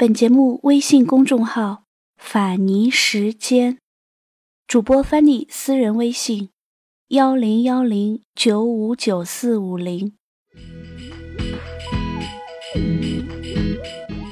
[0.00, 1.82] 本节目微信公众号
[2.16, 3.78] “法尼时间”，
[4.68, 6.50] 主播 Fanny 私人微信：
[7.08, 10.12] 幺零幺零九五九四五零。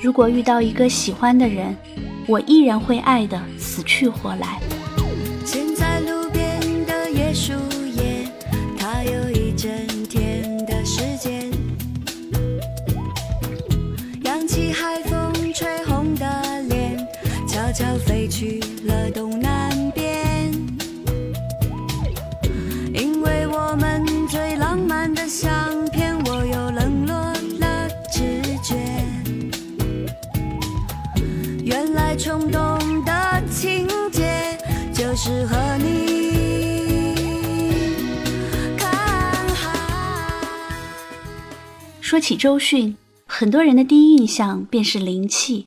[0.00, 1.76] 如果遇到一个喜欢的人，
[2.28, 4.60] 我依然会爱的死去活来。
[17.77, 20.51] 悄悄飞去了东南边。
[22.95, 27.15] 因为我们最浪漫的相片，我又冷落
[27.61, 28.77] 了直觉。
[31.62, 34.59] 原来冲动的情节
[34.91, 37.15] 就是和你
[38.79, 38.91] 看
[39.55, 39.79] 海。
[42.01, 45.67] 说起周迅，很多人的第一印象便是灵气。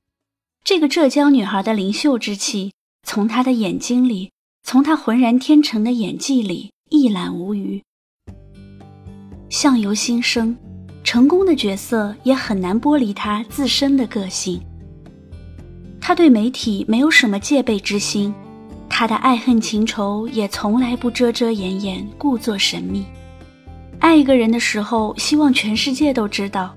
[0.70, 4.30] 这个浙江女孩的灵秀之气，从她的眼睛里，
[4.62, 7.82] 从她浑然天成的演技里一览无余。
[9.50, 10.56] 相由心生，
[11.04, 14.62] 成功的角色也很难剥离她自身的个性。
[16.00, 18.32] 她对媒体没有什么戒备之心，
[18.88, 23.04] 她的爱恨情仇也从来不遮遮掩掩，故作神秘。
[24.00, 26.76] 爱一个人的时候，希望全世界都知道。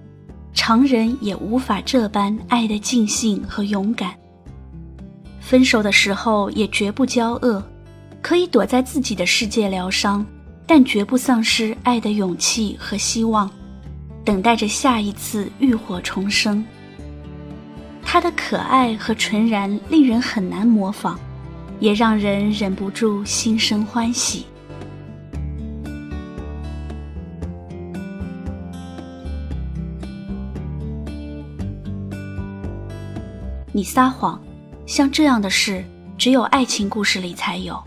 [0.65, 4.15] 常人也无法这般爱得尽兴和勇敢。
[5.41, 7.61] 分手的时候也绝不骄恶，
[8.23, 10.25] 可以躲在自己的世界疗伤，
[10.65, 13.51] 但绝不丧失爱的勇气和希望，
[14.25, 16.65] 等待着下一次浴火重生。
[18.01, 21.19] 他的可爱和纯然令人很难模仿，
[21.81, 24.47] 也让人忍不住心生欢喜。
[33.75, 34.39] 你撒谎，
[34.85, 35.83] 像这样的事，
[36.19, 37.83] 只有爱情故事里才有。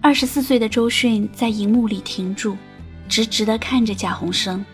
[0.00, 2.56] 二十四岁的周迅在荧幕里停住，
[3.10, 4.64] 直直地看着贾宏声。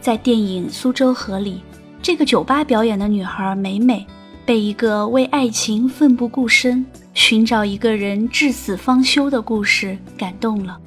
[0.00, 1.60] 在电影《苏州河》里，
[2.00, 4.06] 这个酒吧表演的女孩美美，
[4.46, 10.80] 被一个为爱情奋不顾身、寻找一个人至死方休的故事感动了。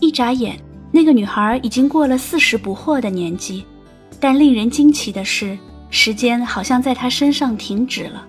[0.00, 0.58] 一眨眼，
[0.90, 3.64] 那个女孩已经过了四十不惑的年纪。
[4.20, 5.58] 但令人惊奇的是，
[5.90, 8.26] 时间好像在他身上停止了。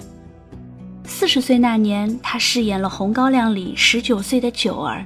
[1.06, 5.06] 四十岁那年，他饰演了《红高粱》里十九岁的九儿，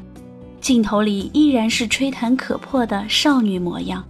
[0.60, 4.04] 镜头里依然是吹弹可破的少女模样。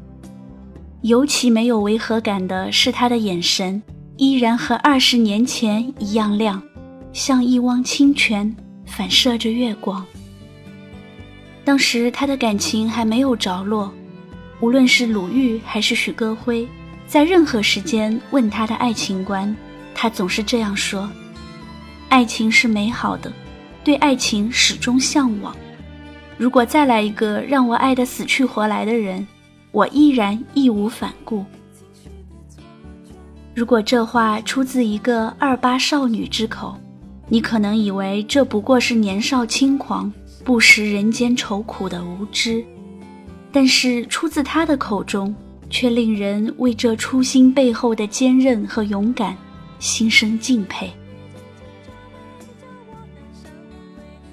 [1.01, 3.81] 尤其没有违和感的是，他的眼神
[4.17, 6.61] 依然和二十年前一样亮，
[7.11, 8.55] 像一汪清泉，
[8.85, 10.05] 反射着月光。
[11.65, 13.91] 当时他的感情还没有着落。
[14.61, 16.67] 无论是鲁豫还是许戈辉，
[17.07, 19.53] 在任何时间问他的爱情观，
[19.95, 21.09] 他总是这样说
[22.09, 23.33] ：“爱情是美好的，
[23.83, 25.55] 对爱情始终向往。
[26.37, 29.27] 如果再来一个让我爱得死去活来的人，
[29.71, 31.43] 我依然义无反顾。”
[33.55, 36.77] 如果这话出自一个二八少女之口，
[37.27, 40.13] 你可能以为这不过是年少轻狂、
[40.45, 42.63] 不识人间愁苦的无知。
[43.51, 45.35] 但是出自他的口中，
[45.69, 49.35] 却令人为这初心背后的坚韧和勇敢
[49.79, 50.91] 心生敬佩。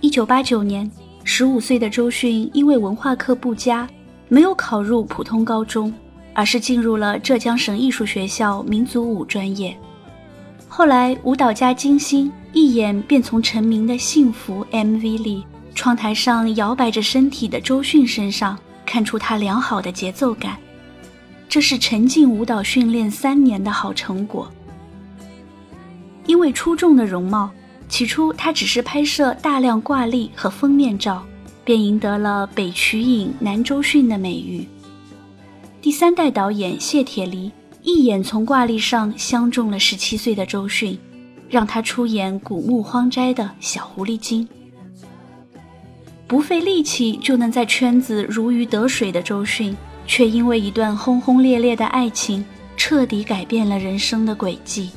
[0.01, 0.89] 一九八九年，
[1.25, 3.89] 十五岁的周迅因为文化课不佳，
[4.29, 5.93] 没有考入普通高中，
[6.33, 9.77] 而是进入了浙江省艺术学校民族舞专业。
[10.69, 18.57] 后来，舞蹈家金星一眼便从成名的《幸福》MV 里窗台上摇摆着身体的周迅身上。
[18.89, 20.57] 看出他良好的节奏感，
[21.47, 24.51] 这是沉浸舞蹈训练三年的好成果。
[26.25, 27.51] 因为出众的容貌，
[27.87, 31.23] 起初他只是拍摄大量挂历和封面照，
[31.67, 34.67] 便赢得了“北曲影南周迅”的美誉。
[35.83, 40.99] 第三代导演谢铁骊一眼从挂历上相中了十七岁的周迅，
[41.51, 44.49] 让他出演古墓荒斋的小狐狸精。
[46.29, 49.75] 不费力气就能在圈子如鱼得水的周迅，
[50.07, 52.45] 却因为一段轰轰烈烈的爱情，
[52.77, 54.91] 彻底改变了人生的轨迹。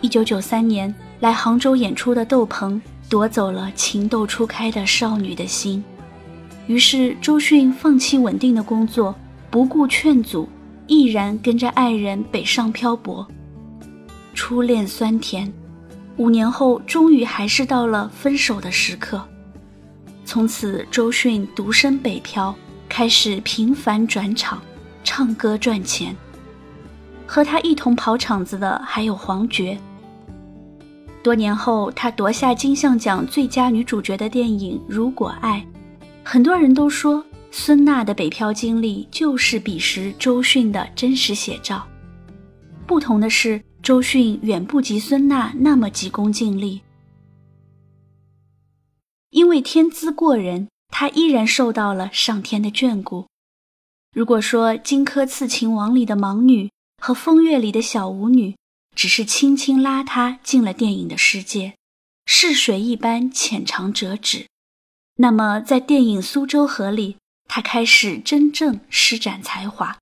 [0.00, 5.82] 一九九三年来杭州演出的窦鹏夺走了情窦初开的少女的心，
[6.66, 9.14] 于是周迅放弃稳定的工作，
[9.52, 10.48] 不顾劝阻，
[10.88, 13.24] 毅然跟着爱人北上漂泊。
[14.34, 15.52] 初恋酸甜，
[16.16, 19.24] 五年后终于还是到了分手的时刻。
[20.32, 22.56] 从此，周迅独身北漂，
[22.88, 24.62] 开始频繁转场，
[25.04, 26.16] 唱歌赚钱。
[27.26, 29.78] 和他一同跑场子的还有黄觉。
[31.22, 35.62] 多年后，她夺下金像奖最佳女主角的电影《如果爱》，
[36.24, 41.86] 很多人都说孙娜的北漂经历就是彼时周迅的真实写照。
[42.86, 46.80] 不同的是，周迅远不及孙娜那么急功近利，
[49.32, 53.26] 因为天资过人，她依然受到了上天的眷顾。
[54.14, 58.54] 如果说《荆轲刺秦王》里的盲女和《风月》里的小舞女，
[58.94, 61.74] 只是轻轻拉他进了电影的世界，
[62.26, 64.46] 逝水一般浅尝辄止。
[65.16, 67.16] 那么，在电影《苏州河》里，
[67.48, 69.96] 他开始真正施展才华。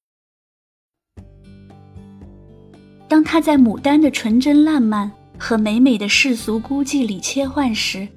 [3.08, 8.08] 当他在牡丹的纯真烂漫和美美的世俗孤寂里切换时，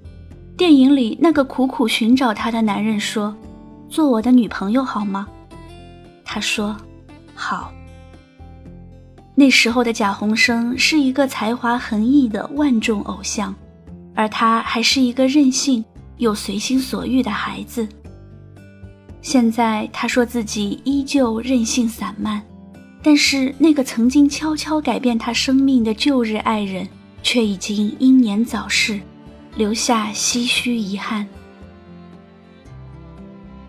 [0.56, 3.36] 电影里那个苦苦寻找他的男人说
[3.90, 5.28] ：“做我的女朋友好吗？”
[6.24, 6.78] 他说
[7.34, 7.72] ：“好。”
[9.36, 13.54] 那时候的贾宏声是一个才华横溢的万众偶像，
[14.14, 15.84] 而他还是一个任性
[16.18, 17.88] 又随心所欲的孩子。
[19.24, 22.40] 现在他说自己依旧任性散漫，
[23.02, 26.88] 但是那个曾经悄悄改变他生命的旧日爱人，
[27.24, 29.00] 却已经英年早逝，
[29.56, 31.28] 留下唏嘘遗憾。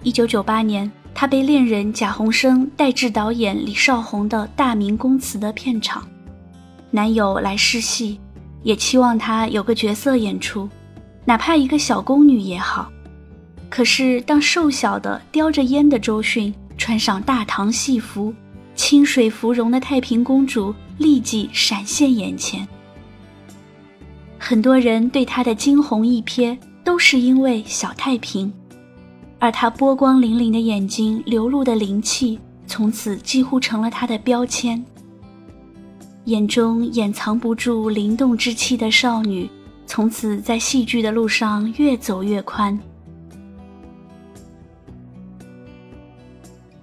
[0.03, 0.91] 一九九八年。
[1.17, 6.05] 他被恋人贾宏声带至导演李少红的大明宫词的片场，
[6.91, 8.19] 男友来试戏，
[8.65, 10.69] 也期望他有个角色演出，
[11.25, 12.91] 哪怕一个小宫女也好。
[13.71, 18.35] 可是当瘦小的叼着烟的周迅穿上大唐戏服，
[18.75, 22.67] 清水芙蓉的太平公主立即闪现眼前。
[24.47, 26.55] 很多人对她的惊鸿一瞥，
[26.85, 28.53] 都是因为小太平。
[29.39, 34.85] 而他波光粼粼的眼睛流露的灵气，从此几乎成了他的标签。
[36.27, 39.49] 眼中掩藏不住灵动之气的少女，
[39.87, 42.79] 从此在戏剧的路上越走越宽。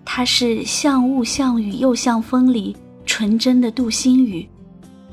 [0.03, 2.75] 她是像雾像雨又像风里
[3.05, 4.49] 纯真的杜心雨，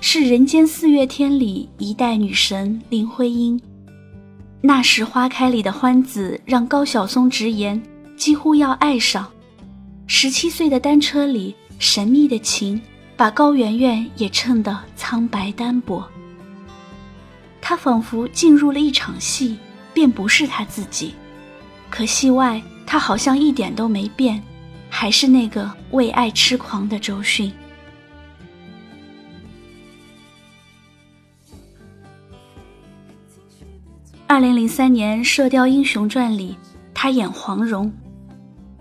[0.00, 3.60] 是人间四月天里一代女神林徽因。
[4.60, 7.80] 那时花开里的欢子让高晓松直言
[8.16, 9.26] 几乎要爱上。
[10.06, 12.80] 十七岁的单车里神秘的情，
[13.16, 16.04] 把高圆圆也衬得苍白单薄。
[17.60, 19.58] 他仿佛进入了一场戏，
[19.92, 21.12] 便不是他自己。
[21.90, 24.42] 可戏外，他好像一点都没变，
[24.88, 27.52] 还是那个为爱痴狂的周迅。
[34.30, 36.54] 二零零三年《射雕英雄传》里，
[36.92, 37.90] 他演黄蓉。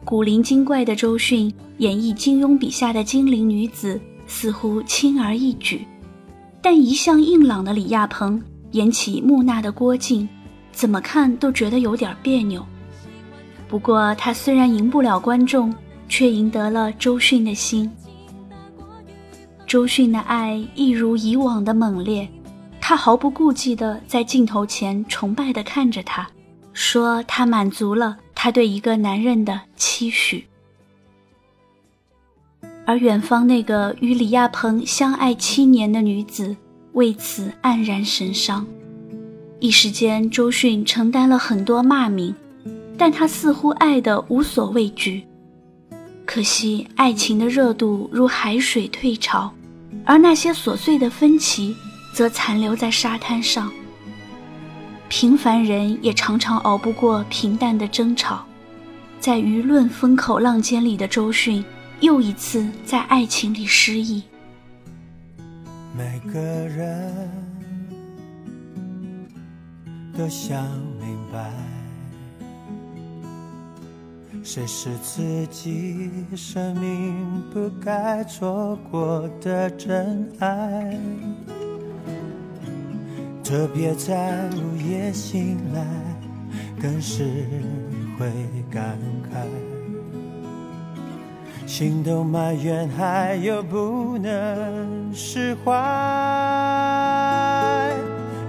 [0.04, 3.98] 古灵精怪的周迅演绎金庸笔下的精灵女子，
[4.28, 5.78] 似乎轻而易举；
[6.62, 10.28] 但一向硬朗的李亚鹏演起木讷的郭靖，
[10.74, 12.62] 怎么看都觉得有点别扭。
[13.70, 15.74] 不过他虽然赢不了观众，
[16.10, 17.90] 却赢得了周迅的心。
[19.66, 22.28] 周迅的爱一如以往的猛烈。
[22.88, 26.26] 他毫不顾忌地在镜头前崇拜地看着他，
[26.72, 30.48] 说：“他满足了他对一个男人的期许。”
[32.88, 36.56] 而远方那个与李亚鹏相爱七年的女子
[36.94, 38.66] 为此黯然神伤。
[39.60, 42.34] 一时间，周迅承担了很多骂名，
[42.98, 45.28] 但他似乎爱得无所畏惧。
[46.26, 49.54] 可惜，爱情的热度如海水退潮，
[50.06, 51.76] 而那些琐碎的分歧。
[52.18, 53.72] 则残留在沙滩上。
[55.08, 58.44] 平凡人也常常熬不过平淡的争吵，
[59.20, 61.64] 在舆论风口浪尖里的周迅，
[62.00, 64.24] 又一次在爱情里失意。
[65.96, 67.30] 每个人
[70.18, 70.66] 都想
[71.00, 71.54] 明白，
[74.44, 81.00] 谁是自己生命不该错过的真爱。
[83.48, 85.82] 特别在午夜醒来，
[86.82, 87.24] 更是
[88.20, 88.30] 会
[88.70, 89.00] 感
[89.32, 89.48] 慨，
[91.66, 95.72] 心都埋怨，还有不能释怀，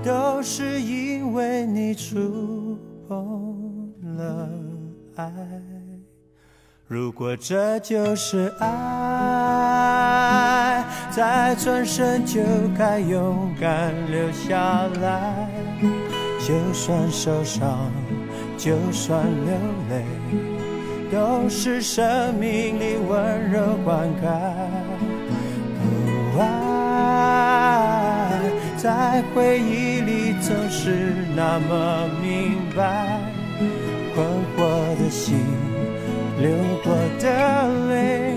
[0.03, 2.77] 都是因为你触
[3.07, 4.51] 碰了
[5.15, 5.33] 爱。
[6.89, 8.67] 如果这就是爱，
[11.11, 12.41] 再转身就
[12.77, 15.49] 该勇敢留下来。
[16.41, 17.91] 就算受伤，
[18.57, 19.53] 就算流
[19.91, 20.05] 泪，
[21.11, 24.29] 都是生命里温柔灌溉。
[26.41, 26.45] 爱
[28.77, 33.21] 在回忆里总是那么明白，
[34.15, 34.25] 困
[34.57, 34.59] 惑
[35.03, 35.37] 的心，
[36.41, 36.51] 流
[36.85, 38.35] 过的泪，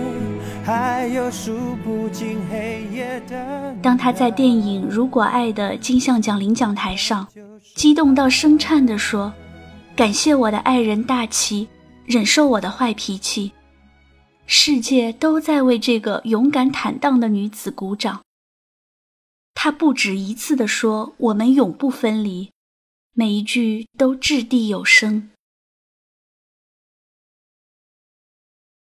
[0.63, 3.75] 还有数不尽黑夜的。
[3.81, 7.27] 当他在电影《如果爱》的金像奖领奖台上，
[7.75, 9.33] 激动到声颤地说
[9.95, 11.67] ：“感谢我的爱人大齐，
[12.05, 13.51] 忍受我的坏脾气。”
[14.45, 18.21] 世界都在为这个勇敢坦荡的女子鼓掌。
[19.53, 22.51] 他不止一次地说：“我们永不分离。”
[23.13, 25.29] 每一句都掷地有声。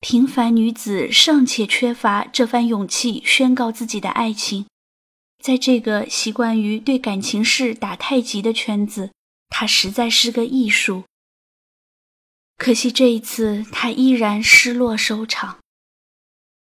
[0.06, 4.66] 平凡女子尚且缺乏这番勇气宣告自己的爱情，
[5.42, 9.12] 在这个习惯于对感情事打太极的圈子，
[9.48, 11.06] 她实在是个艺术。
[12.58, 15.60] 可惜这一次，她依然失落收场。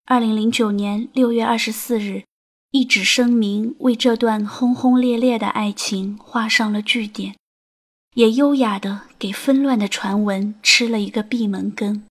[0.06, 2.24] 二零零九年六月二十四日。
[2.72, 7.36] 一纸声明为这段轰轰烈烈的爱情画上了句点，
[8.14, 12.04] 也优雅地给纷乱的传闻吃了一个闭门羹。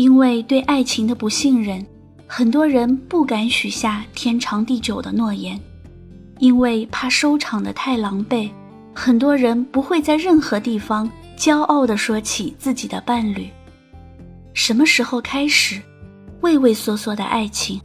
[0.00, 1.84] 因为对爱情的不信任，
[2.26, 5.58] 很多人不敢许下天长地久的诺言；
[6.38, 8.48] 因为怕收场的太狼狈，
[8.94, 13.46] 很多人不会在任何地方骄傲地说起自己的伴侣。
[14.54, 15.78] 什么时候开始？
[16.40, 17.78] 畏畏缩缩的爱情，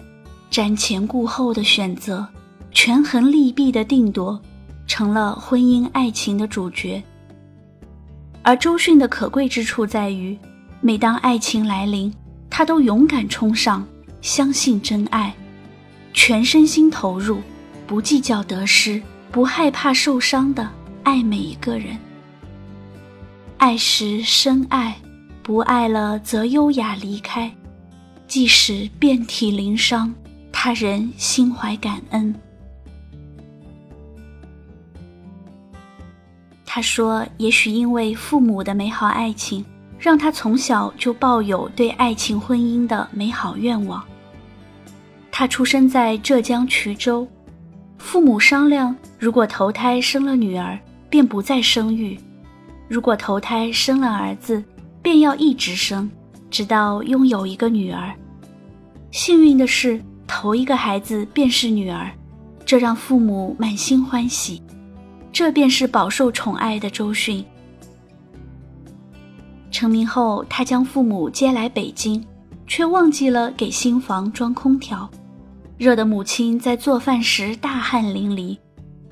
[0.50, 2.26] 瞻前顾后的选择，
[2.72, 4.42] 权衡利弊的定夺，
[4.88, 7.04] 成了婚姻爱情的主角。
[8.42, 10.38] 而周迅的可贵之处在于，
[10.86, 12.14] 每当爱情来临，
[12.48, 13.84] 他都勇敢冲上，
[14.22, 15.34] 相信真爱，
[16.14, 17.42] 全身心投入，
[17.88, 19.02] 不计较得失，
[19.32, 20.70] 不害怕受伤的
[21.02, 21.98] 爱每一个人。
[23.58, 24.96] 爱时深爱，
[25.42, 27.52] 不爱了则优雅离开。
[28.28, 30.14] 即使遍体鳞伤，
[30.52, 32.36] 他仍心怀感恩。
[36.64, 39.66] 他说：“也许因为父母的美好爱情，
[39.98, 44.04] 让他从小就抱有对爱情婚姻的美好愿望。
[45.32, 47.28] 他出生在浙江衢州，
[47.98, 52.18] 父母商量，如果投胎生了女儿，便不再生育；
[52.88, 54.64] 如果投胎生了儿子，
[55.02, 56.10] 便要一直生。”
[56.52, 58.14] 直到拥有一个女儿，
[59.12, 62.10] 幸运的是，头一个孩子便是女儿，
[62.66, 64.62] 这让父母满心欢喜。
[65.34, 67.44] 这便是饱受宠爱的周迅。
[69.76, 72.24] 成名后，他将父母接来北京，
[72.66, 75.10] 却忘记了给新房装空调，
[75.78, 78.58] 热的母亲在做饭时大汗淋漓，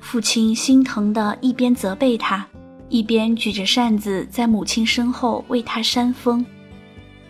[0.00, 2.46] 父亲心疼的一边责备他，
[2.88, 6.42] 一边举着扇子在母亲身后为她扇风。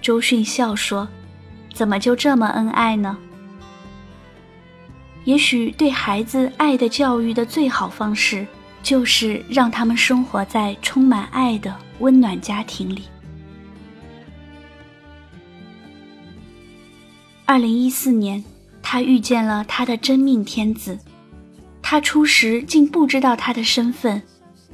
[0.01, 1.09] 周迅笑说
[1.75, 3.19] ：“怎么就这么恩爱呢？
[5.25, 8.47] 也许对孩子爱的教育的最好方式，
[8.81, 13.03] 就是让他们生活在充满爱的温暖家庭里。”
[17.47, 18.43] 二零一四年，
[18.83, 20.99] 他遇见了他的真命天子，
[21.83, 24.23] 他初时竟不知道他的身份，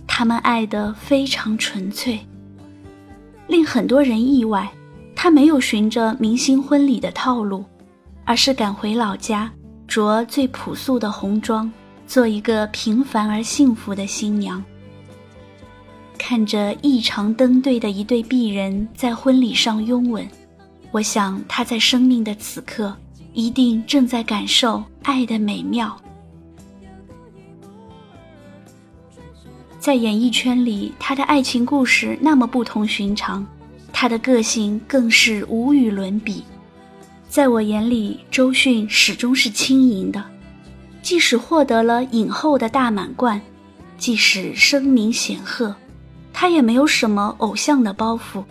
[0.07, 2.21] 他们爱得非常纯粹，
[3.49, 4.71] 令很多人意外。
[5.17, 7.65] 他没有循着明星婚礼的套路，
[8.25, 9.53] 而是赶回老家，
[9.87, 11.71] 着最朴素的红装，
[12.07, 14.65] 做一个平凡而幸福的新娘。
[16.17, 20.27] 看着异常登对的一对璧人在婚礼上拥吻，
[20.91, 22.97] 我想他在生命的此刻
[23.33, 25.97] 一定正在感受爱的美妙。
[29.79, 33.47] 在演艺圈里，他的爱情故事那么不同寻常。
[33.93, 36.45] 他的个性更是无与伦比，
[37.29, 40.25] 在我眼里，周迅始终是轻盈的。
[41.03, 43.41] 即使获得了影后的大满贯，
[43.97, 45.75] 即使声名显赫，
[46.33, 48.45] 他也没有什么偶像的包袱，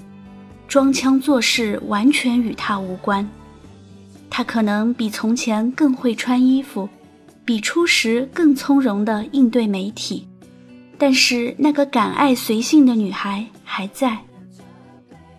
[0.70, 3.28] 装腔作势完全与他无关。
[4.30, 6.88] 他可能比从前更会穿衣服，
[7.44, 10.28] 比初时更从容地应对媒体，
[10.96, 14.16] 但是那个敢爱随性的女孩还在。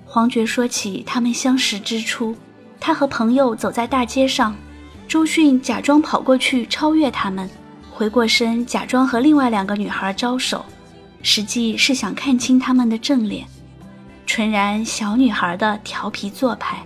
[0.04, 2.34] 黄觉说起他们相识之初，
[2.80, 4.56] 他和朋友走在大街上，
[5.06, 7.48] 周迅假装跑过去超越他们，
[7.92, 10.64] 回过身假装和另外两个女孩招手，
[11.22, 13.46] 实际是想看清他们的正脸，
[14.32, 16.80] 纯然小女孩的调皮做派。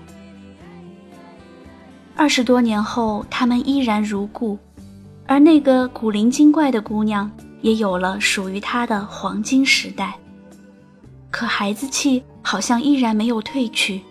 [2.17, 4.59] 二十多年后，他们依然如故，
[5.27, 10.15] 而那个古灵精怪的姑娘也有了属于她的黄金时代。
[11.31, 12.25] 可孩子气。
[12.47, 14.03] 好像依然没有褪去，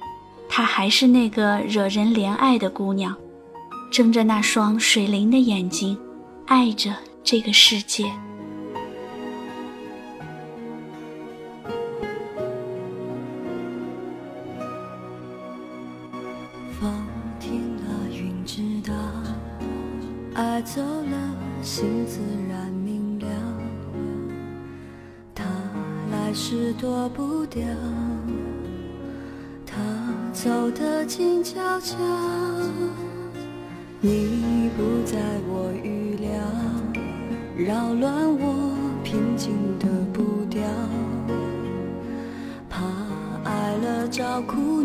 [0.50, 3.16] 她还是那个惹人怜爱的姑娘，
[3.92, 5.96] 睁着那双水灵的眼睛，
[6.48, 8.12] 爱着这个世界。
[21.84, 23.28] 心自然明了。
[25.36, 25.44] 他
[26.14, 27.62] 来时躲不掉，
[29.66, 29.76] 他
[30.32, 31.98] 走得静悄悄。
[34.00, 36.32] 你不在我预料，
[37.58, 38.74] 扰乱我
[39.04, 40.62] 平静的步调，
[42.70, 42.80] 怕
[43.44, 44.83] 爱了找苦